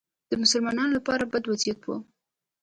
[0.29, 1.87] د مسلمانانو لپاره بد وضعیت و